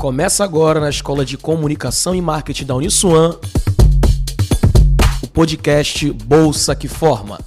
Começa 0.00 0.42
agora 0.42 0.80
na 0.80 0.88
Escola 0.88 1.26
de 1.26 1.36
Comunicação 1.36 2.14
e 2.14 2.22
Marketing 2.22 2.64
da 2.64 2.74
Uniswan, 2.74 3.36
o 5.22 5.26
podcast 5.26 6.10
Bolsa 6.10 6.74
que 6.74 6.88
Forma. 6.88 7.38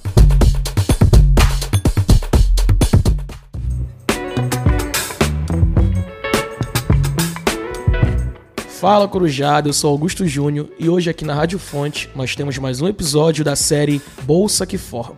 Fala 8.68 9.08
Corujado, 9.08 9.68
eu 9.68 9.72
sou 9.72 9.90
Augusto 9.90 10.24
Júnior 10.24 10.68
e 10.78 10.88
hoje 10.88 11.10
aqui 11.10 11.24
na 11.24 11.34
Rádio 11.34 11.58
Fonte 11.58 12.08
nós 12.14 12.36
temos 12.36 12.56
mais 12.58 12.80
um 12.80 12.86
episódio 12.86 13.44
da 13.44 13.56
série 13.56 14.00
Bolsa 14.22 14.64
que 14.64 14.78
Forma. 14.78 15.16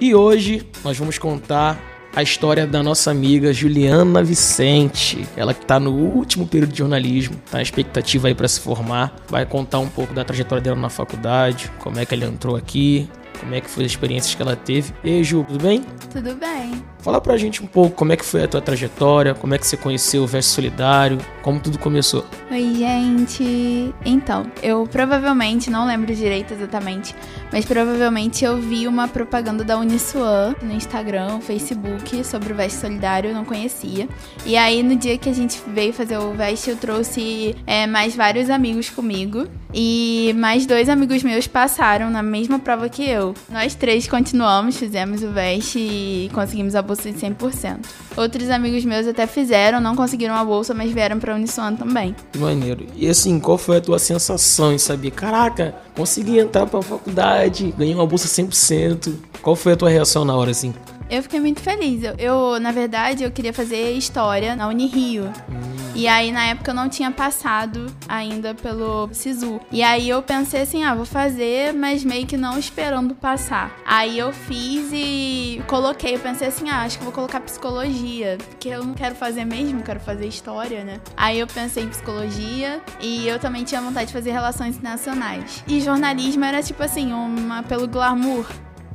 E 0.00 0.14
hoje 0.14 0.66
nós 0.82 0.96
vamos 0.96 1.18
contar 1.18 1.93
a 2.16 2.22
história 2.22 2.64
da 2.66 2.82
nossa 2.82 3.10
amiga 3.10 3.52
Juliana 3.52 4.22
Vicente. 4.22 5.26
Ela 5.36 5.52
que 5.52 5.62
está 5.62 5.80
no 5.80 5.90
último 5.92 6.46
período 6.46 6.72
de 6.72 6.78
jornalismo, 6.78 7.36
está 7.44 7.58
na 7.58 7.62
expectativa 7.62 8.28
aí 8.28 8.34
para 8.34 8.46
se 8.46 8.60
formar. 8.60 9.14
Vai 9.28 9.44
contar 9.44 9.80
um 9.80 9.88
pouco 9.88 10.14
da 10.14 10.24
trajetória 10.24 10.62
dela 10.62 10.76
na 10.76 10.88
faculdade, 10.88 11.70
como 11.80 11.98
é 11.98 12.06
que 12.06 12.14
ela 12.14 12.24
entrou 12.24 12.54
aqui, 12.54 13.08
como 13.44 13.54
é 13.54 13.60
que 13.60 13.68
foi 13.68 13.84
as 13.84 13.90
experiências 13.90 14.34
que 14.34 14.40
ela 14.40 14.56
teve. 14.56 14.92
E 15.04 15.10
aí, 15.10 15.22
Ju, 15.22 15.44
tudo 15.46 15.62
bem? 15.62 15.84
Tudo 16.10 16.34
bem. 16.34 16.82
Fala 16.98 17.20
pra 17.20 17.36
gente 17.36 17.62
um 17.62 17.66
pouco 17.66 17.94
como 17.94 18.12
é 18.12 18.16
que 18.16 18.24
foi 18.24 18.44
a 18.44 18.48
tua 18.48 18.62
trajetória, 18.62 19.34
como 19.34 19.54
é 19.54 19.58
que 19.58 19.66
você 19.66 19.76
conheceu 19.76 20.22
o 20.22 20.26
Verso 20.26 20.54
Solidário, 20.54 21.18
como 21.42 21.60
tudo 21.60 21.78
começou. 21.78 22.24
Oi, 22.50 22.74
gente. 22.76 23.94
Então, 24.06 24.46
eu 24.62 24.88
provavelmente, 24.90 25.70
não 25.70 25.86
lembro 25.86 26.14
direito 26.14 26.54
exatamente, 26.54 27.14
mas 27.52 27.66
provavelmente 27.66 28.42
eu 28.42 28.56
vi 28.56 28.88
uma 28.88 29.06
propaganda 29.06 29.62
da 29.62 29.76
Uniswan 29.76 30.54
no 30.62 30.72
Instagram, 30.72 31.40
Facebook, 31.40 32.24
sobre 32.24 32.54
o 32.54 32.56
Veste 32.56 32.78
Solidário, 32.78 33.28
eu 33.28 33.34
não 33.34 33.44
conhecia. 33.44 34.08
E 34.46 34.56
aí, 34.56 34.82
no 34.82 34.96
dia 34.96 35.18
que 35.18 35.28
a 35.28 35.34
gente 35.34 35.60
veio 35.66 35.92
fazer 35.92 36.16
o 36.16 36.32
Veste, 36.32 36.70
eu 36.70 36.76
trouxe 36.76 37.54
é, 37.66 37.86
mais 37.86 38.16
vários 38.16 38.48
amigos 38.48 38.88
comigo. 38.88 39.46
E 39.76 40.32
mais 40.36 40.66
dois 40.66 40.88
amigos 40.88 41.24
meus 41.24 41.48
passaram 41.48 42.08
na 42.08 42.22
mesma 42.22 42.60
prova 42.60 42.88
que 42.88 43.02
eu. 43.02 43.33
Nós 43.50 43.74
três 43.74 44.06
continuamos, 44.08 44.76
fizemos 44.76 45.22
o 45.22 45.30
Veste 45.30 45.78
e 45.78 46.30
conseguimos 46.32 46.74
a 46.74 46.82
bolsa 46.82 47.10
de 47.10 47.18
100%. 47.18 47.78
Outros 48.16 48.50
amigos 48.50 48.84
meus 48.84 49.06
até 49.06 49.26
fizeram, 49.26 49.80
não 49.80 49.96
conseguiram 49.96 50.34
a 50.34 50.44
bolsa, 50.44 50.74
mas 50.74 50.92
vieram 50.92 51.18
pra 51.18 51.34
Uniswan 51.34 51.74
também. 51.74 52.14
Que 52.32 52.38
maneiro. 52.38 52.86
E 52.94 53.08
assim, 53.08 53.38
qual 53.40 53.58
foi 53.58 53.78
a 53.78 53.80
tua 53.80 53.98
sensação 53.98 54.72
em 54.72 54.78
saber, 54.78 55.10
caraca, 55.10 55.74
consegui 55.96 56.38
entrar 56.38 56.66
pra 56.66 56.82
faculdade, 56.82 57.74
ganhei 57.76 57.94
uma 57.94 58.06
bolsa 58.06 58.28
100%. 58.28 59.14
Qual 59.42 59.56
foi 59.56 59.72
a 59.72 59.76
tua 59.76 59.90
reação 59.90 60.24
na 60.24 60.34
hora, 60.34 60.50
assim? 60.50 60.72
Eu 61.10 61.22
fiquei 61.22 61.38
muito 61.38 61.60
feliz. 61.60 62.02
Eu, 62.02 62.14
eu 62.18 62.60
na 62.60 62.72
verdade, 62.72 63.24
eu 63.24 63.30
queria 63.30 63.52
fazer 63.52 63.92
história 63.92 64.56
na 64.56 64.68
Unirio. 64.68 65.30
Hum. 65.50 65.73
E 65.94 66.08
aí, 66.08 66.32
na 66.32 66.46
época, 66.46 66.72
eu 66.72 66.74
não 66.74 66.88
tinha 66.88 67.10
passado 67.10 67.86
ainda 68.08 68.52
pelo 68.52 69.08
SISU. 69.12 69.60
E 69.70 69.82
aí, 69.82 70.08
eu 70.08 70.20
pensei 70.22 70.62
assim, 70.62 70.82
ah, 70.82 70.94
vou 70.94 71.04
fazer, 71.04 71.72
mas 71.72 72.04
meio 72.04 72.26
que 72.26 72.36
não 72.36 72.58
esperando 72.58 73.14
passar. 73.14 73.74
Aí, 73.86 74.18
eu 74.18 74.32
fiz 74.32 74.90
e 74.92 75.62
coloquei. 75.68 76.16
Eu 76.16 76.18
pensei 76.18 76.48
assim, 76.48 76.68
ah, 76.68 76.82
acho 76.82 76.98
que 76.98 77.04
vou 77.04 77.12
colocar 77.12 77.40
psicologia. 77.40 78.38
Porque 78.50 78.68
eu 78.68 78.84
não 78.84 78.92
quero 78.94 79.14
fazer 79.14 79.44
mesmo, 79.44 79.82
quero 79.82 80.00
fazer 80.00 80.26
história, 80.26 80.82
né? 80.82 81.00
Aí, 81.16 81.38
eu 81.38 81.46
pensei 81.46 81.84
em 81.84 81.88
psicologia. 81.88 82.82
E 83.00 83.28
eu 83.28 83.38
também 83.38 83.62
tinha 83.62 83.80
vontade 83.80 84.08
de 84.08 84.12
fazer 84.12 84.32
relações 84.32 84.76
internacionais. 84.76 85.62
E 85.68 85.80
jornalismo 85.80 86.44
era, 86.44 86.60
tipo 86.60 86.82
assim, 86.82 87.12
uma 87.12 87.62
pelo 87.62 87.86
glamour 87.86 88.46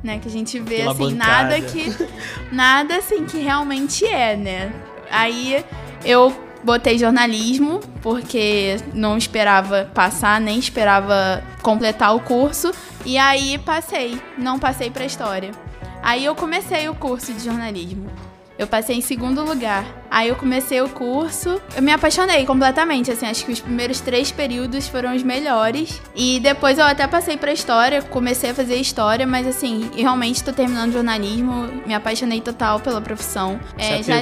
né? 0.02 0.18
Que 0.18 0.28
a 0.28 0.30
gente 0.30 0.58
vê 0.58 0.78
Pela 0.78 0.92
assim, 0.92 1.14
bancada. 1.14 1.58
nada 1.58 1.60
que. 1.60 2.08
Nada 2.52 2.96
assim 2.96 3.26
que 3.26 3.38
realmente 3.38 4.06
é, 4.06 4.34
né? 4.36 4.72
Aí 5.10 5.64
eu 6.04 6.34
botei 6.64 6.98
jornalismo, 6.98 7.80
porque 8.02 8.76
não 8.94 9.16
esperava 9.16 9.90
passar, 9.94 10.40
nem 10.40 10.58
esperava 10.58 11.42
completar 11.62 12.14
o 12.14 12.20
curso. 12.20 12.72
E 13.04 13.16
aí 13.16 13.58
passei, 13.58 14.20
não 14.36 14.58
passei 14.58 14.90
para 14.90 15.04
história. 15.04 15.50
Aí 16.02 16.24
eu 16.24 16.34
comecei 16.34 16.88
o 16.88 16.94
curso 16.94 17.32
de 17.32 17.44
jornalismo. 17.44 18.10
Eu 18.58 18.66
passei 18.66 18.94
em 18.94 19.00
segundo 19.00 19.42
lugar. 19.42 19.86
Aí 20.10 20.28
eu 20.28 20.36
comecei 20.36 20.82
o 20.82 20.88
curso, 20.90 21.58
eu 21.74 21.82
me 21.82 21.90
apaixonei 21.92 22.44
completamente, 22.44 23.10
assim, 23.10 23.24
acho 23.24 23.46
que 23.46 23.52
os 23.52 23.60
primeiros 23.60 24.00
três 24.00 24.30
períodos 24.30 24.86
foram 24.86 25.16
os 25.16 25.22
melhores. 25.22 25.98
E 26.14 26.38
depois 26.40 26.78
eu 26.78 26.84
até 26.84 27.06
passei 27.06 27.38
pra 27.38 27.54
história, 27.54 28.02
comecei 28.02 28.50
a 28.50 28.54
fazer 28.54 28.76
história, 28.76 29.26
mas 29.26 29.46
assim, 29.46 29.90
realmente 29.96 30.44
tô 30.44 30.52
terminando 30.52 30.92
jornalismo, 30.92 31.70
me 31.86 31.94
apaixonei 31.94 32.42
total 32.42 32.80
pela 32.80 33.00
profissão. 33.00 33.58
É, 33.78 34.02
já, 34.02 34.16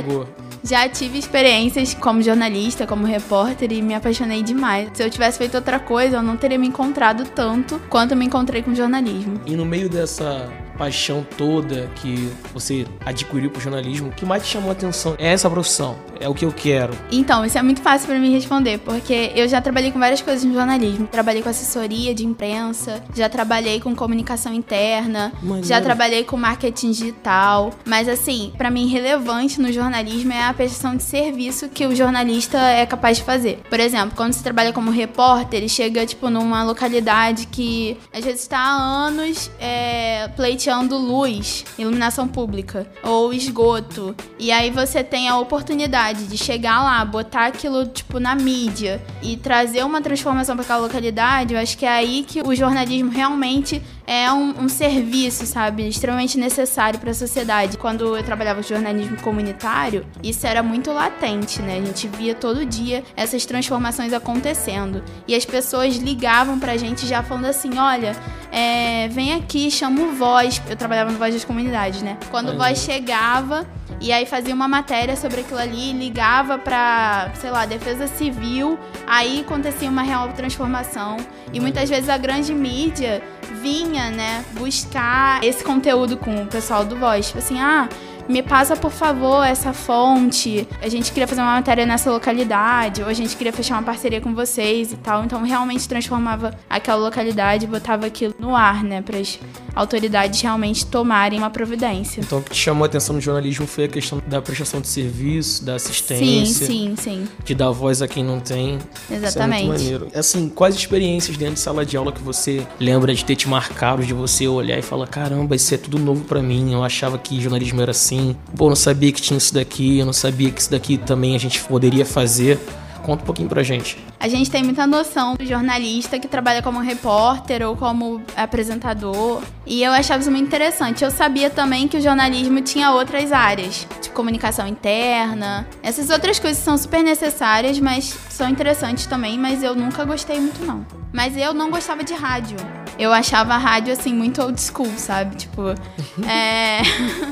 já 0.63 0.89
tive 0.89 1.19
experiências 1.19 1.95
como 1.95 2.23
jornalista, 2.23 2.87
como 2.87 3.07
repórter 3.07 3.73
e 3.73 3.83
me 3.83 3.95
apaixonei 3.95 4.43
demais. 4.43 4.91
Se 4.95 5.03
eu 5.03 5.11
tivesse 5.11 5.39
feito 5.39 5.55
outra 5.55 5.79
coisa, 5.79 6.17
eu 6.17 6.23
não 6.23 6.37
teria 6.37 6.59
me 6.59 6.67
encontrado 6.67 7.25
tanto 7.25 7.81
quanto 7.89 8.15
me 8.17 8.25
encontrei 8.25 8.63
com 8.63 8.75
jornalismo. 8.75 9.41
E 9.47 9.57
no 9.57 9.65
meio 9.65 9.89
dessa 9.89 10.49
paixão 10.79 11.27
toda 11.37 11.91
que 11.97 12.33
você 12.55 12.87
adquiriu 13.05 13.51
pro 13.51 13.61
jornalismo, 13.61 14.09
o 14.09 14.13
que 14.13 14.25
mais 14.25 14.45
te 14.45 14.51
chamou 14.51 14.71
a 14.71 14.73
atenção 14.73 15.17
é 15.19 15.33
essa 15.33 15.51
profissão, 15.51 15.99
é 16.21 16.29
o 16.29 16.35
que 16.35 16.45
eu 16.45 16.53
quero. 16.53 16.93
Então, 17.11 17.45
isso 17.45 17.59
é 17.59 17.63
muito 17.63 17.81
fácil 17.81 18.09
para 18.09 18.19
mim 18.19 18.33
responder, 18.33 18.79
porque 18.79 19.33
eu 19.35 19.49
já 19.49 19.61
trabalhei 19.61 19.91
com 19.91 19.99
várias 19.99 20.21
coisas 20.21 20.45
no 20.45 20.55
jornalismo. 20.55 21.07
Trabalhei 21.07 21.43
com 21.43 21.49
assessoria 21.49 22.15
de 22.15 22.25
imprensa, 22.25 23.03
já 23.15 23.29
trabalhei 23.29 23.81
com 23.81 23.95
comunicação 23.95 24.53
interna, 24.53 25.33
já 25.63 25.81
trabalhei 25.81 26.25
com 26.25 26.37
marketing 26.37 26.91
digital, 26.91 27.71
mas 27.85 28.09
assim, 28.09 28.53
para 28.57 28.71
mim 28.71 28.87
relevante 28.87 29.61
no 29.61 29.73
jornalismo 29.73 30.33
é 30.33 30.45
a 30.45 30.55
prestação 30.55 30.97
de 30.97 31.03
serviço 31.03 31.69
que 31.69 31.87
o 31.87 31.95
jornalista 31.95 32.59
é 32.59 32.85
capaz 32.87 33.19
de 33.19 33.25
fazer. 33.25 33.61
Por 33.69 33.81
exemplo, 33.81 34.13
quando 34.17 34.33
você 34.33 34.43
trabalha 34.43 34.73
como 34.73 34.91
repórter, 34.91 35.59
ele 35.59 35.69
chega 35.69 36.05
tipo 36.07 36.31
numa 36.31 36.63
localidade 36.63 37.47
que 37.47 37.97
às 38.13 38.25
vezes 38.25 38.43
está 38.43 38.59
há 38.59 39.07
anos 39.07 39.51
é, 39.61 40.29
pleiteando 40.37 40.69
pleiteando 40.69 40.97
luz, 40.97 41.65
iluminação 41.79 42.27
pública 42.27 42.87
ou 43.03 43.33
esgoto. 43.33 44.15
E 44.39 44.51
aí 44.51 44.71
você 44.71 45.05
tem 45.05 45.29
a 45.29 45.39
oportunidade 45.39 46.08
de 46.13 46.37
chegar 46.37 46.83
lá, 46.83 47.05
botar 47.05 47.47
aquilo 47.47 47.87
tipo 47.87 48.19
na 48.19 48.35
mídia 48.35 49.01
e 49.23 49.37
trazer 49.37 49.85
uma 49.85 50.01
transformação 50.01 50.57
para 50.57 50.65
aquela 50.65 50.81
localidade. 50.81 51.55
Eu 51.55 51.61
acho 51.61 51.77
que 51.77 51.85
é 51.85 51.91
aí 51.91 52.25
que 52.27 52.41
o 52.43 52.55
jornalismo 52.55 53.11
realmente 53.11 53.83
é 54.07 54.33
um, 54.33 54.65
um 54.65 54.69
serviço, 54.69 55.45
sabe, 55.45 55.87
extremamente 55.87 56.39
necessário 56.39 56.99
para 56.99 57.11
a 57.11 57.15
sociedade. 57.15 57.77
Quando 57.77 58.17
eu 58.17 58.23
trabalhava 58.23 58.63
com 58.63 58.69
jornalismo 58.69 59.21
comunitário, 59.21 60.07
isso 60.23 60.47
era 60.47 60.63
muito 60.63 60.91
latente, 60.93 61.61
né? 61.61 61.79
A 61.79 61.85
gente 61.85 62.09
via 62.09 62.35
todo 62.35 62.65
dia 62.65 63.05
essas 63.15 63.45
transformações 63.45 64.13
acontecendo. 64.13 65.03
E 65.27 65.35
as 65.35 65.45
pessoas 65.45 65.97
ligavam 65.97 66.59
pra 66.59 66.77
gente 66.77 67.07
já 67.07 67.23
falando 67.23 67.47
assim: 67.47 67.79
olha, 67.79 68.17
é, 68.51 69.09
vem 69.09 69.35
aqui, 69.35 69.71
chama 69.71 70.01
o 70.01 70.13
Voz. 70.13 70.61
Eu 70.69 70.77
trabalhava 70.77 71.13
no 71.13 71.19
Voz 71.19 71.35
das 71.35 71.45
Comunidades, 71.45 72.01
né? 72.01 72.17
Quando 72.31 72.53
o 72.53 72.57
Voz 72.57 72.79
chegava, 72.79 73.67
e 74.01 74.13
aí 74.13 74.25
fazia 74.27 74.55
uma 74.55 74.69
matéria 74.69 75.17
sobre 75.17 75.41
aquilo 75.41 75.59
ali, 75.59 75.93
ligava 75.93 76.59
pra, 76.59 77.31
sei 77.35 77.51
lá, 77.51 77.67
defesa 77.67 78.07
civil, 78.07 78.79
aí 79.07 79.41
acontecia 79.41 79.91
uma 79.91 80.03
real 80.03 80.29
transformação. 80.33 81.17
E 81.53 81.59
muitas 81.59 81.89
vezes 81.89 82.09
a 82.09 82.17
grande 82.17 82.55
mídia 82.55 83.23
vinha, 83.61 84.11
né, 84.11 84.45
buscar 84.53 85.43
esse 85.43 85.65
conteúdo 85.65 86.17
com 86.17 86.43
o 86.43 86.47
pessoal 86.47 86.85
do 86.85 86.97
Voz. 86.97 87.27
Tipo 87.27 87.39
assim, 87.39 87.61
ah, 87.61 87.89
me 88.29 88.43
passa 88.43 88.77
por 88.77 88.91
favor 88.91 89.43
essa 89.45 89.73
fonte. 89.73 90.69
A 90.83 90.89
gente 90.89 91.11
queria 91.13 91.27
fazer 91.27 91.41
uma 91.41 91.55
matéria 91.55 91.87
nessa 91.87 92.11
localidade, 92.11 93.03
ou 93.03 93.09
a 93.09 93.15
gente 93.15 93.37
queria 93.37 93.53
fechar 93.53 93.75
uma 93.75 93.83
parceria 93.83 94.21
com 94.21 94.35
vocês 94.35 94.93
e 94.93 94.97
tal. 94.97 95.25
Então 95.25 95.43
realmente 95.43 95.89
transformava 95.89 96.53
aquela 96.69 96.99
localidade, 96.99 97.67
botava 97.67 98.07
aquilo 98.07 98.35
no 98.39 98.55
ar, 98.55 98.85
né, 98.85 99.01
para 99.01 99.19
as 99.19 99.39
autoridades 99.75 100.41
realmente 100.41 100.85
tomarem 100.87 101.39
uma 101.39 101.51
providência. 101.51 102.21
Então 102.21 102.39
o 102.39 102.43
que 102.43 102.51
te 102.51 102.57
chamou 102.57 102.85
a 102.85 102.87
atenção 102.87 103.15
no 103.15 103.21
jornalismo 103.21 103.67
foi 103.67 103.85
a 103.85 103.89
questão 103.89 104.21
da 104.27 104.43
prestação 104.43 104.81
de 104.81 104.89
serviço, 104.89 105.65
da 105.65 105.77
assistência. 105.77 106.67
Sim, 106.67 106.95
sim, 106.97 106.97
sim. 106.97 107.29
De 107.45 107.55
dar 107.55 107.71
voz 107.71 108.03
a 108.03 108.09
quem 108.09 108.23
não 108.23 108.41
tem. 108.41 108.79
Exatamente. 109.11 109.27
Isso 109.29 109.39
é 109.39 109.47
muito 109.47 109.69
maneiro. 109.69 110.09
Assim, 110.15 110.49
quais 110.49 110.75
experiências 110.75 111.37
dentro 111.37 111.55
de 111.55 111.61
sala 111.61 111.87
de 111.87 111.97
aula 111.97 112.13
que 112.13 112.21
você 112.21 112.67
lembra 112.79 113.15
de 113.15 113.25
ter 113.25 113.37
te 113.37 113.49
marcado, 113.49 114.05
de 114.05 114.13
você 114.13 114.47
olhar 114.47 114.79
e 114.79 114.83
falar, 114.83 115.07
caramba, 115.07 115.57
isso 115.57 115.73
é 115.75 115.79
tudo 115.79 115.99
novo 115.99 116.25
para 116.25 116.43
mim. 116.43 116.73
Eu 116.73 116.85
achava 116.85 117.17
que 117.17 117.41
jornalismo 117.41 117.81
era 117.81 117.93
assim 117.93 118.18
assim, 118.19 118.37
pô, 118.57 118.69
não 118.69 118.77
sabia 118.77 119.13
que 119.13 119.21
tinha 119.21 119.39
isso 119.39 119.55
daqui, 119.55 119.99
eu 119.99 120.07
não 120.07 120.13
sabia 120.13 120.51
que 120.51 120.61
isso 120.61 120.71
daqui 120.71 120.99
também 120.99 121.35
a 121.37 121.39
gente 121.39 121.63
poderia 121.63 122.05
fazer. 122.05 122.59
Conta 123.03 123.23
um 123.23 123.27
pouquinho 123.27 123.49
pra 123.49 123.63
gente. 123.63 123.97
A 124.21 124.29
gente 124.29 124.51
tem 124.51 124.63
muita 124.63 124.87
noção 124.87 125.35
do 125.35 125.47
jornalista 125.47 126.19
que 126.19 126.29
trabalha 126.29 126.61
como 126.61 126.81
repórter 126.81 127.67
ou 127.67 127.75
como 127.75 128.21
apresentador. 128.37 129.41
E 129.65 129.83
eu 129.83 129.93
achava 129.93 130.21
isso 130.21 130.31
muito 130.31 130.47
interessante. 130.47 131.05
Eu 131.05 131.11
sabia 131.11 131.49
também 131.49 131.89
que 131.89 131.97
o 131.97 132.01
jornalismo 132.03 132.61
tinha 132.61 132.91
outras 132.91 133.33
áreas, 133.33 133.87
de 134.03 134.11
comunicação 134.11 134.67
interna. 134.67 135.67
Essas 135.83 136.11
outras 136.11 136.39
coisas 136.39 136.63
são 136.63 136.77
super 136.77 137.03
necessárias, 137.03 137.79
mas 137.79 138.15
são 138.29 138.49
interessantes 138.49 139.07
também, 139.07 139.39
mas 139.39 139.63
eu 139.63 139.75
nunca 139.75 140.05
gostei 140.05 140.39
muito 140.39 140.63
não. 140.67 140.85
Mas 141.11 141.35
eu 141.35 141.55
não 141.55 141.71
gostava 141.71 142.05
de 142.05 142.13
rádio. 142.13 142.59
Eu 142.99 143.13
achava 143.13 143.55
a 143.55 143.59
rádio 143.59 143.93
assim 143.93 144.13
muito 144.13 144.43
old 144.43 144.61
school, 144.61 144.91
sabe? 144.97 145.37
Tipo, 145.37 145.63
é 146.29 146.83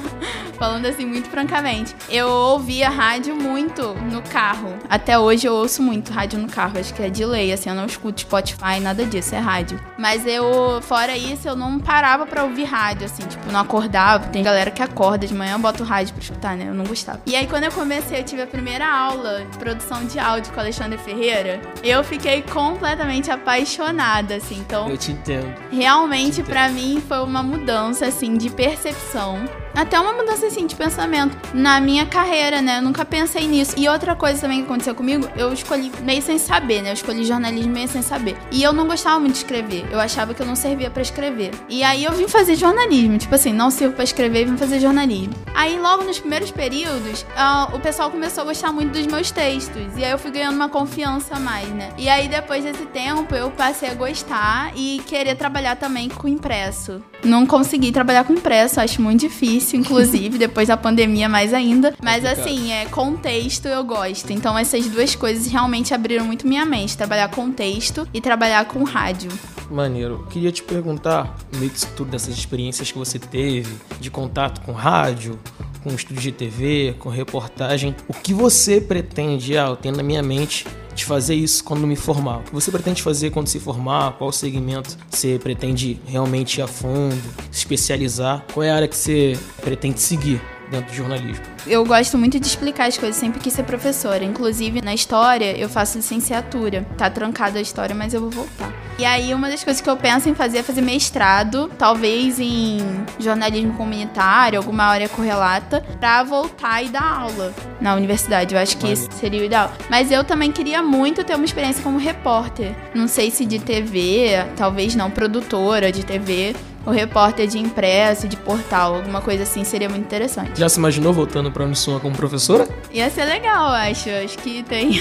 falando 0.58 0.86
assim 0.86 1.06
muito 1.06 1.28
francamente. 1.28 1.94
Eu 2.08 2.28
ouvia 2.28 2.88
rádio 2.88 3.34
muito 3.36 3.94
no 4.10 4.22
carro. 4.22 4.74
Até 4.88 5.18
hoje 5.18 5.46
eu 5.46 5.54
ouço 5.54 5.82
muito 5.82 6.12
rádio 6.12 6.38
no 6.38 6.48
carro. 6.48 6.78
Acho 6.78 6.92
que 6.94 7.02
é 7.02 7.10
de 7.10 7.24
lei, 7.24 7.52
assim, 7.52 7.68
eu 7.68 7.74
não 7.74 7.86
escuto 7.86 8.20
Spotify, 8.20 8.80
nada 8.80 9.04
disso, 9.04 9.34
é 9.34 9.38
rádio. 9.38 9.80
Mas 9.98 10.26
eu, 10.26 10.80
fora 10.82 11.16
isso, 11.16 11.48
eu 11.48 11.56
não 11.56 11.78
parava 11.78 12.26
pra 12.26 12.44
ouvir 12.44 12.64
rádio, 12.64 13.04
assim, 13.06 13.22
tipo, 13.26 13.50
não 13.52 13.60
acordava. 13.60 14.28
Tem 14.28 14.42
galera 14.42 14.70
que 14.70 14.82
acorda 14.82 15.26
de 15.26 15.34
manhã, 15.34 15.58
bota 15.60 15.82
o 15.82 15.86
rádio 15.86 16.14
pra 16.14 16.22
escutar, 16.22 16.56
né? 16.56 16.66
Eu 16.68 16.74
não 16.74 16.84
gostava. 16.84 17.20
E 17.26 17.36
aí, 17.36 17.46
quando 17.46 17.64
eu 17.64 17.72
comecei, 17.72 18.18
eu 18.20 18.24
tive 18.24 18.42
a 18.42 18.46
primeira 18.46 18.86
aula 18.86 19.44
de 19.50 19.58
produção 19.58 20.04
de 20.04 20.18
áudio 20.18 20.52
com 20.52 20.58
o 20.58 20.60
Alexandre 20.60 20.98
Ferreira. 20.98 21.60
Eu 21.82 22.02
fiquei 22.02 22.42
completamente 22.42 23.30
apaixonada, 23.30 24.36
assim. 24.36 24.58
Então, 24.58 24.88
Eu 24.88 24.96
te 24.96 25.12
entendo. 25.12 25.54
Realmente, 25.70 26.42
pra 26.42 26.68
mim, 26.68 27.02
foi 27.06 27.18
uma 27.22 27.42
mudança, 27.42 28.06
assim, 28.06 28.36
de 28.36 28.50
percepção. 28.50 29.44
Até 29.76 30.00
uma 30.00 30.14
mudança, 30.14 30.46
assim, 30.46 30.66
de 30.66 30.74
pensamento 30.74 31.36
na 31.52 31.78
minha 31.80 32.06
carreira, 32.06 32.62
né? 32.62 32.78
Eu 32.78 32.82
nunca 32.82 33.04
pensei 33.04 33.46
nisso. 33.46 33.74
E 33.76 33.86
outra 33.88 34.16
coisa 34.16 34.40
também 34.40 34.60
que 34.60 34.64
aconteceu 34.64 34.94
comigo, 34.94 35.28
eu 35.36 35.52
escolhi 35.52 35.92
meio 36.02 36.22
sem 36.22 36.38
saber, 36.38 36.80
né? 36.80 36.88
Eu 36.88 36.94
escolhi 36.94 37.24
jornalismo 37.24 37.72
meio 37.72 37.86
sem 37.86 38.00
saber. 38.00 38.38
E 38.50 38.62
eu 38.62 38.72
não 38.72 38.86
gostava 38.86 39.20
muito 39.20 39.32
de 39.34 39.38
escrever. 39.40 39.86
Eu 39.92 40.00
achava 40.00 40.32
que 40.32 40.40
eu 40.40 40.46
não 40.46 40.56
servia 40.56 40.90
pra 40.90 41.02
escrever. 41.02 41.50
E 41.68 41.82
aí 41.82 42.04
eu 42.04 42.12
vim 42.12 42.26
fazer 42.26 42.56
jornalismo. 42.56 43.18
Tipo 43.18 43.34
assim, 43.34 43.52
não 43.52 43.70
sirvo 43.70 43.94
pra 43.94 44.04
escrever 44.04 44.46
vim 44.46 44.56
fazer 44.56 44.80
jornalismo. 44.80 45.34
Aí 45.54 45.78
logo 45.78 46.04
nos 46.04 46.18
primeiros 46.18 46.50
períodos, 46.50 47.26
ah, 47.36 47.68
o 47.74 47.78
pessoal 47.78 48.10
começou 48.10 48.42
a 48.42 48.46
gostar 48.46 48.72
muito 48.72 48.92
dos 48.92 49.06
meus 49.06 49.30
textos. 49.30 49.96
E 49.96 50.04
aí 50.04 50.10
eu 50.10 50.18
fui 50.18 50.30
ganhando 50.30 50.54
uma 50.54 50.70
confiança 50.70 51.38
mais, 51.38 51.68
né? 51.68 51.90
E 51.98 52.08
aí 52.08 52.28
depois 52.28 52.64
desse 52.64 52.86
tempo 52.86 53.34
eu 53.34 53.50
passei 53.50 53.90
a 53.90 53.94
gostar 53.94 54.72
e 54.74 55.02
querer 55.06 55.34
trabalhar 55.34 55.76
também 55.76 56.08
com 56.08 56.26
impresso. 56.26 57.02
Não 57.24 57.44
consegui 57.44 57.90
trabalhar 57.90 58.24
com 58.24 58.32
impresso, 58.32 58.80
acho 58.80 59.02
muito 59.02 59.20
difícil, 59.20 59.65
inclusive, 59.74 60.36
depois 60.38 60.68
da 60.68 60.76
pandemia 60.76 61.28
mais 61.28 61.54
ainda. 61.54 61.94
Mas 62.02 62.24
assim, 62.24 62.72
é 62.72 62.84
contexto 62.84 63.66
eu 63.66 63.82
gosto. 63.82 64.30
Então 64.30 64.58
essas 64.58 64.86
duas 64.86 65.14
coisas 65.14 65.46
realmente 65.46 65.94
abriram 65.94 66.26
muito 66.26 66.46
minha 66.46 66.66
mente, 66.66 66.96
trabalhar 66.96 67.28
com 67.28 67.50
texto 67.50 68.06
e 68.12 68.20
trabalhar 68.20 68.66
com 68.66 68.84
rádio. 68.84 69.30
Maneiro. 69.70 70.26
Queria 70.30 70.52
te 70.52 70.62
perguntar, 70.62 71.36
no 71.52 71.58
meio 71.58 71.70
disso 71.70 71.88
tudo, 71.96 72.10
dessas 72.10 72.36
experiências 72.36 72.92
que 72.92 72.98
você 72.98 73.18
teve, 73.18 73.74
de 73.98 74.10
contato 74.10 74.60
com 74.60 74.72
rádio, 74.72 75.38
com 75.82 75.94
estúdio 75.94 76.22
de 76.22 76.32
TV, 76.32 76.94
com 76.98 77.08
reportagem, 77.08 77.94
o 78.08 78.12
que 78.12 78.34
você 78.34 78.80
pretende, 78.80 79.56
ah, 79.56 79.68
eu 79.68 79.76
tenho 79.76 79.96
na 79.96 80.02
minha 80.02 80.22
mente 80.22 80.66
de 80.96 81.04
fazer 81.04 81.34
isso 81.34 81.62
quando 81.62 81.86
me 81.86 81.94
formar? 81.94 82.38
O 82.38 82.42
que 82.44 82.54
você 82.54 82.70
pretende 82.70 83.02
fazer 83.02 83.30
quando 83.30 83.46
se 83.46 83.60
formar? 83.60 84.12
Qual 84.12 84.32
segmento 84.32 84.96
você 85.08 85.38
pretende 85.38 86.00
realmente 86.06 86.58
ir 86.58 86.62
a 86.62 86.66
fundo, 86.66 87.22
especializar? 87.52 88.44
Qual 88.52 88.64
é 88.64 88.70
a 88.70 88.76
área 88.76 88.88
que 88.88 88.96
você 88.96 89.38
pretende 89.62 90.00
seguir 90.00 90.40
dentro 90.70 90.90
do 90.90 90.94
jornalismo? 90.94 91.44
Eu 91.66 91.84
gosto 91.84 92.16
muito 92.16 92.38
de 92.38 92.46
explicar 92.46 92.86
as 92.86 92.96
coisas, 92.96 93.16
sempre 93.16 93.40
quis 93.40 93.52
ser 93.52 93.64
professora. 93.64 94.24
Inclusive, 94.24 94.80
na 94.82 94.94
história, 94.94 95.56
eu 95.56 95.68
faço 95.68 95.98
licenciatura. 95.98 96.86
Tá 96.96 97.10
trancada 97.10 97.58
a 97.58 97.62
história, 97.62 97.94
mas 97.94 98.14
eu 98.14 98.20
vou 98.20 98.30
voltar. 98.30 98.72
E 98.98 99.04
aí, 99.04 99.34
uma 99.34 99.50
das 99.50 99.62
coisas 99.62 99.82
que 99.82 99.90
eu 99.90 99.96
penso 99.96 100.28
em 100.28 100.34
fazer 100.34 100.58
é 100.58 100.62
fazer 100.62 100.80
mestrado, 100.80 101.70
talvez 101.78 102.40
em 102.40 102.78
jornalismo 103.18 103.74
comunitário, 103.74 104.58
alguma 104.58 104.84
área 104.84 105.06
correlata, 105.06 105.84
pra 106.00 106.22
voltar 106.22 106.82
e 106.82 106.88
dar 106.88 107.02
aula 107.02 107.54
na 107.78 107.94
universidade. 107.94 108.54
Eu 108.54 108.60
acho 108.60 108.78
que 108.78 108.90
isso 108.90 109.08
seria 109.12 109.42
o 109.42 109.44
ideal. 109.44 109.70
Mas 109.90 110.10
eu 110.10 110.24
também 110.24 110.50
queria 110.50 110.82
muito 110.82 111.22
ter 111.24 111.34
uma 111.34 111.44
experiência 111.44 111.82
como 111.82 111.98
repórter. 111.98 112.74
Não 112.94 113.06
sei 113.06 113.30
se 113.30 113.44
de 113.44 113.58
TV, 113.58 114.46
talvez 114.56 114.94
não, 114.94 115.10
produtora 115.10 115.92
de 115.92 116.02
TV. 116.02 116.54
Ou 116.86 116.92
repórter 116.92 117.48
de 117.48 117.58
impresso, 117.58 118.28
de 118.28 118.36
portal, 118.36 118.94
alguma 118.94 119.20
coisa 119.20 119.42
assim 119.42 119.64
seria 119.64 119.88
muito 119.88 120.04
interessante. 120.04 120.58
Já 120.58 120.68
se 120.68 120.78
imaginou 120.78 121.12
voltando 121.12 121.50
para 121.50 121.64
a 121.64 121.66
Uniswan 121.66 121.98
como 121.98 122.16
professora? 122.16 122.68
Ia 122.92 123.10
ser 123.10 123.24
legal, 123.24 123.66
acho. 123.72 124.08
Acho 124.08 124.38
que 124.38 124.62
tem. 124.62 124.92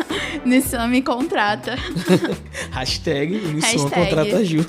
Nissan 0.44 0.88
me 0.88 1.02
contrata. 1.02 1.76
Hashtag 2.72 3.36
Hashtag. 3.60 3.90
contrata 3.90 4.44
Gil. 4.44 4.64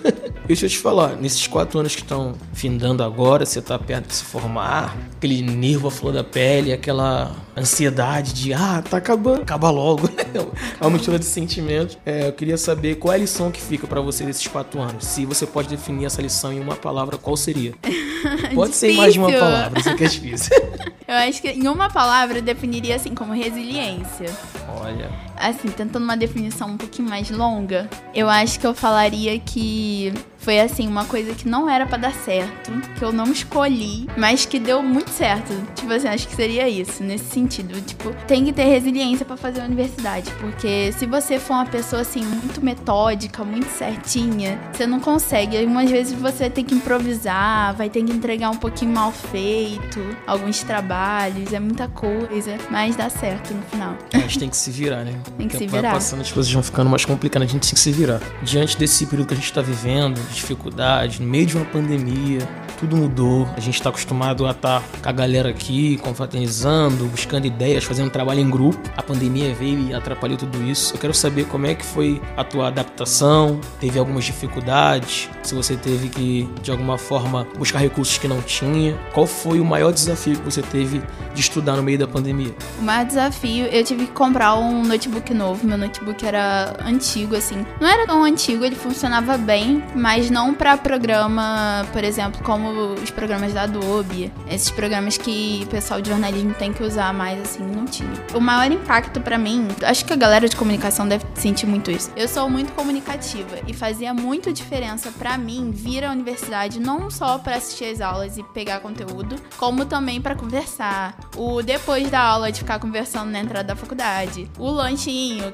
Deixa 0.47 0.65
eu 0.65 0.69
te 0.69 0.77
falar, 0.77 1.15
nesses 1.15 1.47
quatro 1.47 1.79
anos 1.79 1.95
que 1.95 2.01
estão 2.01 2.35
findando 2.53 3.03
agora, 3.03 3.45
você 3.45 3.61
tá 3.61 3.79
perto 3.79 4.07
de 4.07 4.15
se 4.15 4.23
formar, 4.23 4.95
aquele 5.15 5.41
nervo 5.41 5.87
à 5.87 5.91
flor 5.91 6.13
da 6.13 6.23
pele, 6.23 6.71
aquela 6.71 7.35
ansiedade 7.57 8.33
de, 8.33 8.53
ah, 8.53 8.83
tá 8.87 8.97
acabando, 8.97 9.41
acaba 9.41 9.71
logo. 9.71 10.07
é 10.33 10.81
uma 10.81 10.91
mistura 10.91 11.17
de 11.17 11.25
sentimentos. 11.25 11.97
É, 12.05 12.27
eu 12.27 12.33
queria 12.33 12.57
saber 12.57 12.95
qual 12.95 13.13
é 13.13 13.15
a 13.15 13.19
lição 13.19 13.49
que 13.51 13.61
fica 13.61 13.87
pra 13.87 14.01
você 14.01 14.23
desses 14.23 14.45
quatro 14.47 14.79
anos. 14.79 15.05
Se 15.05 15.25
você 15.25 15.47
pode 15.47 15.67
definir 15.67 16.05
essa 16.05 16.21
lição 16.21 16.53
em 16.53 16.59
uma 16.59 16.75
palavra, 16.75 17.17
qual 17.17 17.35
seria? 17.35 17.73
Pode 18.53 18.75
ser 18.75 18.93
mais 18.93 19.13
de 19.13 19.19
uma 19.19 19.31
palavra, 19.31 19.79
isso 19.79 19.95
que 19.95 20.03
é 20.03 20.07
difícil. 20.07 20.55
Eu 21.07 21.15
acho 21.15 21.39
que 21.39 21.49
em 21.49 21.67
uma 21.67 21.87
palavra 21.87 22.39
eu 22.39 22.41
definiria 22.41 22.95
assim 22.95 23.13
como 23.13 23.31
resiliência. 23.31 24.25
Olha, 24.81 25.11
Assim, 25.37 25.69
tentando 25.69 26.03
uma 26.03 26.17
definição 26.17 26.69
um 26.69 26.77
pouquinho 26.77 27.09
mais 27.09 27.29
longa, 27.29 27.89
eu 28.13 28.29
acho 28.29 28.59
que 28.59 28.65
eu 28.65 28.73
falaria 28.73 29.37
que 29.39 30.13
foi 30.45 30.59
assim, 30.59 30.87
uma 30.87 31.05
coisa 31.05 31.33
que 31.33 31.49
não 31.49 31.67
era 31.67 31.87
pra 31.87 31.97
dar 31.97 32.13
certo, 32.13 32.71
que 32.99 33.03
eu 33.03 33.11
não 33.11 33.31
escolhi, 33.31 34.07
mas 34.15 34.45
que 34.45 34.59
deu 34.59 34.83
muito 34.83 35.09
certo. 35.09 35.51
Tipo 35.73 35.91
assim, 35.91 36.07
acho 36.07 36.27
que 36.27 36.35
seria 36.35 36.69
isso, 36.69 37.03
nesse 37.03 37.25
sentido. 37.25 37.81
Tipo, 37.81 38.13
tem 38.27 38.45
que 38.45 38.53
ter 38.53 38.65
resiliência 38.65 39.25
pra 39.25 39.35
fazer 39.35 39.61
a 39.61 39.65
universidade, 39.65 40.29
porque 40.39 40.91
se 40.91 41.07
você 41.07 41.39
for 41.39 41.55
uma 41.55 41.65
pessoa 41.65 42.03
assim, 42.03 42.23
muito 42.23 42.63
metódica, 42.63 43.43
muito 43.43 43.67
certinha, 43.69 44.59
você 44.71 44.85
não 44.85 44.99
consegue. 44.99 45.57
Algumas 45.57 45.89
vezes 45.89 46.13
você 46.13 46.47
tem 46.47 46.63
que 46.63 46.75
improvisar, 46.75 47.75
vai 47.75 47.89
ter 47.89 48.03
que 48.03 48.11
entregar 48.11 48.51
um 48.51 48.57
pouquinho 48.57 48.93
mal 48.93 49.11
feito, 49.11 49.99
alguns 50.27 50.61
trabalhos, 50.61 51.51
é 51.53 51.59
muita 51.59 51.87
coisa, 51.87 52.55
mas 52.69 52.95
dá 52.95 53.09
certo 53.09 53.51
no 53.51 53.63
final. 53.63 53.97
a 54.13 54.19
gente 54.19 54.37
tem 54.37 54.49
que 54.49 54.57
se 54.57 54.69
virar, 54.69 55.03
né? 55.03 55.19
Tem 55.37 55.47
que 55.47 55.53
se 55.53 55.59
tempo 55.59 55.71
vai 55.71 55.81
virar. 55.81 55.93
passando, 55.93 56.21
as 56.21 56.31
coisas 56.31 56.51
vão 56.51 56.63
ficando 56.63 56.89
mais 56.89 57.05
complicadas, 57.05 57.49
a 57.49 57.51
gente 57.51 57.61
tem 57.61 57.73
que 57.73 57.79
se 57.79 57.91
virar. 57.91 58.21
Diante 58.43 58.77
desse 58.77 59.05
período 59.05 59.27
que 59.27 59.33
a 59.33 59.37
gente 59.37 59.51
tá 59.51 59.61
vivendo, 59.61 60.19
dificuldade, 60.31 61.21
no 61.21 61.27
meio 61.27 61.45
de 61.45 61.55
uma 61.55 61.65
pandemia, 61.65 62.47
tudo 62.79 62.97
mudou. 62.97 63.47
A 63.55 63.59
gente 63.59 63.81
tá 63.81 63.89
acostumado 63.89 64.45
a 64.45 64.51
estar 64.51 64.83
com 65.01 65.09
a 65.09 65.11
galera 65.11 65.49
aqui, 65.49 65.97
confraternizando, 65.97 67.05
buscando 67.05 67.45
ideias, 67.45 67.83
fazendo 67.83 68.09
trabalho 68.09 68.39
em 68.39 68.49
grupo. 68.49 68.79
A 68.95 69.03
pandemia 69.03 69.53
veio 69.53 69.79
e 69.89 69.93
atrapalhou 69.93 70.37
tudo 70.37 70.61
isso. 70.63 70.93
Eu 70.93 70.99
quero 70.99 71.13
saber 71.13 71.45
como 71.45 71.65
é 71.65 71.75
que 71.75 71.85
foi 71.85 72.21
a 72.35 72.43
tua 72.43 72.67
adaptação, 72.67 73.59
teve 73.79 73.97
algumas 73.97 74.25
dificuldades, 74.25 75.29
se 75.43 75.55
você 75.55 75.75
teve 75.75 76.09
que, 76.09 76.49
de 76.61 76.71
alguma 76.71 76.97
forma, 76.97 77.47
buscar 77.57 77.79
recursos 77.79 78.17
que 78.17 78.27
não 78.27 78.41
tinha. 78.41 78.97
Qual 79.13 79.25
foi 79.25 79.59
o 79.59 79.65
maior 79.65 79.91
desafio 79.91 80.37
que 80.37 80.43
você 80.43 80.61
teve 80.61 81.01
de 81.33 81.41
estudar 81.41 81.75
no 81.75 81.83
meio 81.83 81.97
da 81.97 82.07
pandemia? 82.07 82.53
O 82.79 82.83
maior 82.83 83.05
desafio, 83.05 83.65
eu 83.67 83.83
tive 83.83 84.05
que 84.05 84.11
comprar 84.11 84.55
um 84.55 84.83
notebook 84.83 85.14
novo. 85.33 85.65
Meu 85.65 85.77
notebook 85.77 86.25
era 86.25 86.75
antigo, 86.83 87.35
assim. 87.35 87.65
Não 87.79 87.87
era 87.87 88.05
tão 88.05 88.23
antigo, 88.23 88.63
ele 88.63 88.75
funcionava 88.75 89.37
bem, 89.37 89.83
mas 89.95 90.29
não 90.29 90.53
pra 90.53 90.77
programa, 90.77 91.85
por 91.91 92.03
exemplo, 92.03 92.43
como 92.43 92.93
os 92.93 93.11
programas 93.11 93.53
da 93.53 93.63
Adobe. 93.63 94.31
Esses 94.49 94.69
programas 94.71 95.17
que 95.17 95.61
o 95.63 95.67
pessoal 95.67 96.01
de 96.01 96.09
jornalismo 96.09 96.53
tem 96.53 96.71
que 96.73 96.83
usar 96.83 97.13
mais, 97.13 97.41
assim, 97.41 97.63
não 97.63 97.85
tinha. 97.85 98.11
O 98.33 98.39
maior 98.39 98.71
impacto 98.71 99.19
pra 99.21 99.37
mim, 99.37 99.67
acho 99.83 100.05
que 100.05 100.13
a 100.13 100.15
galera 100.15 100.47
de 100.47 100.55
comunicação 100.55 101.07
deve 101.07 101.25
sentir 101.35 101.65
muito 101.65 101.91
isso. 101.91 102.11
Eu 102.15 102.27
sou 102.27 102.49
muito 102.49 102.73
comunicativa 102.73 103.57
e 103.67 103.73
fazia 103.73 104.13
muito 104.13 104.51
diferença 104.51 105.11
pra 105.11 105.37
mim 105.37 105.71
vir 105.71 106.03
à 106.03 106.11
universidade 106.11 106.79
não 106.79 107.09
só 107.09 107.37
pra 107.37 107.55
assistir 107.55 107.85
as 107.85 108.01
aulas 108.01 108.37
e 108.37 108.43
pegar 108.43 108.79
conteúdo, 108.79 109.35
como 109.57 109.85
também 109.85 110.21
pra 110.21 110.35
conversar. 110.35 111.15
O 111.35 111.61
depois 111.61 112.09
da 112.09 112.19
aula 112.19 112.51
de 112.51 112.59
ficar 112.59 112.79
conversando 112.79 113.31
na 113.31 113.39
entrada 113.39 113.65
da 113.65 113.75
faculdade. 113.75 114.49
O 114.57 114.69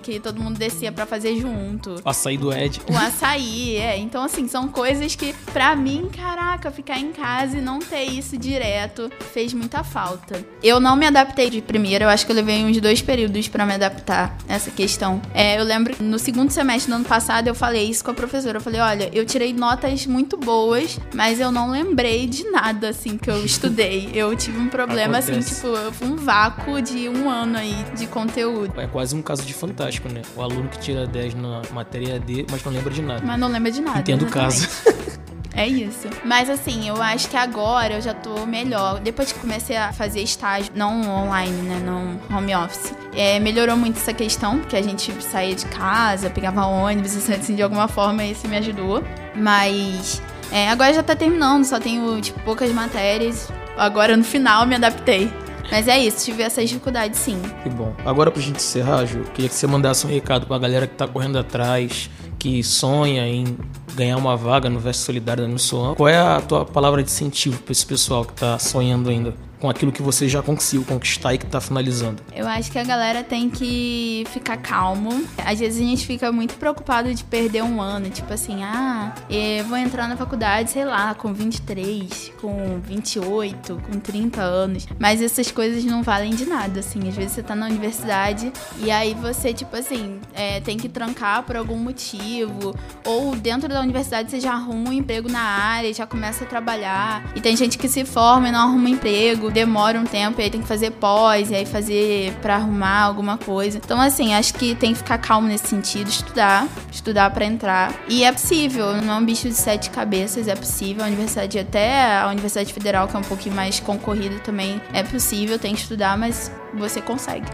que 0.01 0.19
todo 0.19 0.41
mundo 0.41 0.57
descia 0.57 0.91
pra 0.91 1.05
fazer 1.05 1.35
junto. 1.37 1.95
Açaí 2.05 2.37
do 2.37 2.51
Ed. 2.53 2.81
O 2.89 2.97
açaí, 2.97 3.75
é. 3.77 3.97
Então, 3.97 4.23
assim, 4.23 4.47
são 4.47 4.67
coisas 4.67 5.15
que, 5.15 5.33
pra 5.53 5.75
mim, 5.75 6.09
caraca, 6.15 6.71
ficar 6.71 6.99
em 6.99 7.11
casa 7.11 7.57
e 7.57 7.61
não 7.61 7.79
ter 7.79 8.03
isso 8.03 8.37
direto 8.37 9.09
fez 9.33 9.53
muita 9.53 9.83
falta. 9.83 10.43
Eu 10.63 10.79
não 10.79 10.95
me 10.95 11.05
adaptei 11.05 11.49
de 11.49 11.61
primeira, 11.61 12.05
eu 12.05 12.09
acho 12.09 12.25
que 12.25 12.31
eu 12.31 12.35
levei 12.35 12.63
uns 12.63 12.79
dois 12.79 13.01
períodos 13.01 13.47
pra 13.47 13.65
me 13.65 13.73
adaptar 13.73 14.35
a 14.47 14.53
essa 14.53 14.71
questão. 14.71 15.21
É, 15.33 15.59
eu 15.59 15.63
lembro 15.63 15.95
no 16.03 16.17
segundo 16.19 16.49
semestre 16.51 16.91
do 16.91 16.95
ano 16.95 17.05
passado 17.05 17.47
eu 17.47 17.55
falei 17.55 17.89
isso 17.89 18.03
com 18.03 18.11
a 18.11 18.13
professora. 18.13 18.57
Eu 18.57 18.61
falei, 18.61 18.79
olha, 18.81 19.09
eu 19.13 19.25
tirei 19.25 19.53
notas 19.53 20.05
muito 20.05 20.37
boas, 20.37 20.99
mas 21.13 21.39
eu 21.39 21.51
não 21.51 21.69
lembrei 21.71 22.27
de 22.27 22.49
nada, 22.49 22.89
assim, 22.89 23.17
que 23.17 23.29
eu 23.29 23.43
estudei. 23.45 24.09
Eu 24.13 24.35
tive 24.35 24.57
um 24.59 24.67
problema, 24.67 25.17
assim, 25.17 25.33
Acontece. 25.33 25.55
tipo, 25.61 26.05
um 26.05 26.15
vácuo 26.15 26.81
de 26.81 27.09
um 27.09 27.29
ano 27.29 27.57
aí 27.57 27.75
de 27.97 28.07
conteúdo. 28.07 28.79
É 28.79 28.87
quase 28.87 29.15
um 29.15 29.21
caso 29.21 29.40
de 29.45 29.53
fantástico, 29.53 30.09
né? 30.09 30.21
O 30.35 30.41
aluno 30.41 30.69
que 30.69 30.79
tira 30.79 31.05
10 31.05 31.35
na 31.35 31.61
matéria 31.71 32.19
D, 32.19 32.45
mas 32.49 32.63
não 32.63 32.71
lembra 32.71 32.93
de 32.93 33.01
nada. 33.01 33.21
Mas 33.23 33.39
não 33.39 33.47
lembra 33.47 33.71
de 33.71 33.81
nada. 33.81 33.99
Entendo 33.99 34.23
o 34.23 34.29
caso. 34.29 34.67
É 35.53 35.67
isso. 35.67 36.07
Mas 36.23 36.49
assim, 36.49 36.87
eu 36.87 37.01
acho 37.01 37.29
que 37.29 37.35
agora 37.35 37.95
eu 37.95 38.01
já 38.01 38.13
tô 38.13 38.45
melhor. 38.45 38.99
Depois 38.99 39.31
que 39.31 39.39
comecei 39.39 39.75
a 39.75 39.91
fazer 39.91 40.21
estágio, 40.21 40.71
não 40.73 41.01
online, 41.01 41.61
né? 41.63 41.81
Não 41.83 42.19
home 42.35 42.55
office. 42.55 42.93
É, 43.13 43.39
melhorou 43.39 43.75
muito 43.75 43.97
essa 43.97 44.13
questão, 44.13 44.59
porque 44.59 44.77
a 44.77 44.81
gente 44.81 45.11
saía 45.21 45.53
de 45.53 45.65
casa, 45.65 46.29
pegava 46.29 46.65
ônibus, 46.65 47.29
assim, 47.29 47.55
de 47.55 47.61
alguma 47.61 47.87
forma 47.87 48.23
isso 48.23 48.47
me 48.47 48.57
ajudou. 48.57 49.03
Mas 49.35 50.21
é, 50.51 50.69
agora 50.69 50.93
já 50.93 51.03
tá 51.03 51.15
terminando, 51.15 51.65
só 51.65 51.79
tenho, 51.79 52.19
tipo, 52.21 52.39
poucas 52.41 52.71
matérias. 52.71 53.51
Agora 53.77 54.15
no 54.15 54.23
final 54.23 54.65
me 54.65 54.75
adaptei. 54.75 55.31
Mas 55.71 55.87
é 55.87 55.97
isso, 55.97 56.25
tive 56.25 56.43
essas 56.43 56.69
dificuldades 56.69 57.17
sim. 57.17 57.41
Que 57.63 57.69
bom. 57.69 57.95
Agora 58.05 58.29
pra 58.29 58.41
gente 58.41 58.57
encerrar, 58.57 59.05
Ju, 59.05 59.23
queria 59.33 59.47
que 59.49 59.55
você 59.55 59.65
mandasse 59.65 60.05
um 60.05 60.09
recado 60.09 60.45
pra 60.45 60.57
galera 60.59 60.85
que 60.85 60.95
tá 60.95 61.07
correndo 61.07 61.39
atrás, 61.39 62.09
que 62.37 62.61
sonha 62.61 63.25
em 63.25 63.57
ganhar 63.95 64.17
uma 64.17 64.35
vaga 64.35 64.69
no 64.69 64.79
Veste 64.79 65.03
Solidário 65.03 65.43
da 65.43 65.49
Nussuan. 65.49 65.95
Qual 65.95 66.09
é 66.09 66.17
a 66.17 66.41
tua 66.41 66.65
palavra 66.65 67.01
de 67.01 67.09
incentivo 67.09 67.61
pra 67.61 67.71
esse 67.71 67.85
pessoal 67.85 68.25
que 68.25 68.33
tá 68.33 68.59
sonhando 68.59 69.09
ainda? 69.09 69.33
Com 69.61 69.69
aquilo 69.69 69.91
que 69.91 70.01
você 70.01 70.27
já 70.27 70.41
conseguiu 70.41 70.83
conquistar 70.83 71.35
e 71.35 71.37
que 71.37 71.45
tá 71.45 71.61
finalizando? 71.61 72.21
Eu 72.35 72.47
acho 72.47 72.71
que 72.71 72.79
a 72.79 72.83
galera 72.83 73.23
tem 73.23 73.47
que 73.47 74.25
ficar 74.31 74.57
calmo. 74.57 75.23
Às 75.37 75.59
vezes 75.59 75.79
a 75.79 75.85
gente 75.85 76.05
fica 76.05 76.31
muito 76.31 76.55
preocupado 76.55 77.13
de 77.13 77.23
perder 77.23 77.63
um 77.63 77.79
ano, 77.79 78.09
tipo 78.09 78.33
assim, 78.33 78.63
ah, 78.63 79.13
eu 79.29 79.63
vou 79.65 79.77
entrar 79.77 80.07
na 80.07 80.17
faculdade, 80.17 80.71
sei 80.71 80.83
lá, 80.83 81.13
com 81.13 81.31
23, 81.31 82.33
com 82.41 82.79
28, 82.79 83.79
com 83.87 83.99
30 83.99 84.41
anos. 84.41 84.87
Mas 84.97 85.21
essas 85.21 85.51
coisas 85.51 85.85
não 85.85 86.01
valem 86.01 86.33
de 86.33 86.45
nada, 86.45 86.79
assim. 86.79 87.07
Às 87.07 87.15
vezes 87.15 87.33
você 87.33 87.43
tá 87.43 87.55
na 87.55 87.67
universidade 87.67 88.51
e 88.79 88.89
aí 88.89 89.13
você, 89.13 89.53
tipo 89.53 89.75
assim, 89.75 90.19
é, 90.33 90.59
tem 90.59 90.75
que 90.75 90.89
trancar 90.89 91.43
por 91.43 91.55
algum 91.55 91.77
motivo. 91.77 92.75
Ou 93.05 93.35
dentro 93.35 93.69
da 93.69 93.79
universidade 93.79 94.31
você 94.31 94.39
já 94.39 94.53
arruma 94.53 94.89
um 94.89 94.93
emprego 94.93 95.29
na 95.29 95.41
área, 95.41 95.93
já 95.93 96.07
começa 96.07 96.45
a 96.45 96.47
trabalhar. 96.47 97.23
E 97.35 97.41
tem 97.41 97.55
gente 97.55 97.77
que 97.77 97.87
se 97.87 98.03
forma 98.03 98.49
e 98.49 98.51
não 98.51 98.61
arruma 98.61 98.89
emprego 98.89 99.50
demora 99.51 99.99
um 99.99 100.05
tempo 100.05 100.39
e 100.39 100.43
aí 100.43 100.49
tem 100.49 100.61
que 100.61 100.67
fazer 100.67 100.91
pós, 100.91 101.51
e 101.51 101.55
aí 101.55 101.65
fazer 101.65 102.33
para 102.41 102.55
arrumar 102.55 103.01
alguma 103.01 103.37
coisa. 103.37 103.77
Então, 103.77 103.99
assim, 103.99 104.33
acho 104.33 104.53
que 104.53 104.75
tem 104.75 104.93
que 104.93 104.99
ficar 104.99 105.17
calmo 105.17 105.47
nesse 105.47 105.67
sentido, 105.67 106.07
estudar, 106.07 106.67
estudar 106.91 107.29
para 107.31 107.45
entrar. 107.45 107.93
E 108.07 108.23
é 108.23 108.31
possível, 108.31 108.93
não 109.01 109.15
é 109.15 109.17
um 109.17 109.25
bicho 109.25 109.47
de 109.47 109.55
sete 109.55 109.89
cabeças, 109.89 110.47
é 110.47 110.55
possível. 110.55 111.03
A 111.03 111.07
universidade, 111.07 111.59
até 111.59 112.19
a 112.19 112.27
Universidade 112.27 112.73
Federal, 112.73 113.07
que 113.07 113.15
é 113.15 113.19
um 113.19 113.23
pouquinho 113.23 113.55
mais 113.55 113.79
concorrida 113.79 114.39
também, 114.39 114.81
é 114.93 115.03
possível, 115.03 115.59
tem 115.59 115.75
que 115.75 115.81
estudar, 115.81 116.17
mas 116.17 116.51
você 116.73 117.01
consegue. 117.01 117.47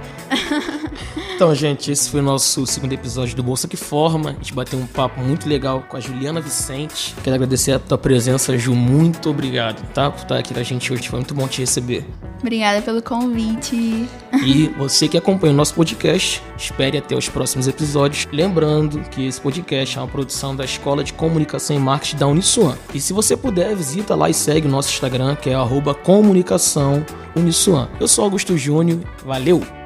então, 1.35 1.53
gente, 1.53 1.91
esse 1.91 2.09
foi 2.09 2.19
o 2.19 2.23
nosso 2.23 2.65
segundo 2.65 2.93
episódio 2.93 3.35
do 3.35 3.43
Bolsa 3.43 3.67
que 3.67 3.77
Forma. 3.77 4.31
A 4.31 4.33
gente 4.33 4.53
bateu 4.53 4.79
um 4.79 4.87
papo 4.87 5.21
muito 5.21 5.47
legal 5.47 5.83
com 5.87 5.97
a 5.97 5.99
Juliana 5.99 6.41
Vicente. 6.41 7.15
Quero 7.23 7.35
agradecer 7.35 7.71
a 7.73 7.79
tua 7.79 7.97
presença, 7.97 8.57
Ju. 8.57 8.75
Muito 8.75 9.29
obrigado, 9.29 9.81
tá? 9.93 10.09
Por 10.09 10.21
estar 10.21 10.37
aqui 10.37 10.53
com 10.53 10.59
a 10.59 10.63
gente 10.63 10.91
hoje. 10.91 11.07
Foi 11.07 11.19
muito 11.19 11.33
bom 11.33 11.47
te 11.47 11.61
receber. 11.61 12.05
Obrigada 12.39 12.81
pelo 12.81 13.01
convite. 13.01 14.07
E 14.45 14.67
você 14.77 15.07
que 15.07 15.17
acompanha 15.17 15.53
o 15.53 15.55
nosso 15.55 15.73
podcast, 15.73 16.41
espere 16.57 16.97
até 16.97 17.15
os 17.15 17.27
próximos 17.27 17.67
episódios. 17.67 18.27
Lembrando 18.31 18.99
que 19.09 19.25
esse 19.25 19.41
podcast 19.41 19.97
é 19.97 20.01
uma 20.01 20.07
produção 20.07 20.55
da 20.55 20.63
Escola 20.63 21.03
de 21.03 21.13
Comunicação 21.13 21.75
e 21.75 21.79
Marketing 21.79 22.17
da 22.17 22.27
Uniswan. 22.27 22.77
E 22.93 22.99
se 22.99 23.13
você 23.13 23.35
puder, 23.35 23.75
visita 23.75 24.15
lá 24.15 24.29
e 24.29 24.33
segue 24.33 24.67
o 24.67 24.71
nosso 24.71 24.89
Instagram, 24.89 25.35
que 25.35 25.49
é 25.49 25.55
comunicação 25.93 27.05
Uniswan. 27.35 27.87
Eu 27.99 28.07
sou 28.07 28.23
Augusto 28.23 28.57
Júnior. 28.57 28.99
Valeu! 29.25 29.76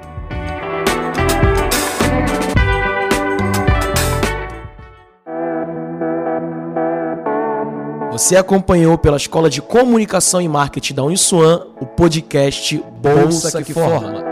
Você 8.22 8.36
acompanhou 8.36 9.00
pela 9.00 9.18
Escola 9.18 9.50
de 9.50 9.64
Comunicação 9.64 10.40
e 10.40 10.48
Marketing 10.48 10.94
da 10.94 11.04
Uniswan 11.04 11.66
o 11.82 11.88
podcast 11.88 12.78
Bolsa, 13.02 13.20
Bolsa 13.24 13.58
que, 13.58 13.66
que 13.66 13.74
Forma. 13.74 14.00
Forma. 14.00 14.31